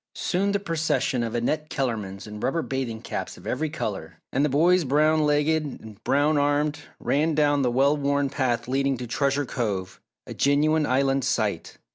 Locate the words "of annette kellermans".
1.21-2.25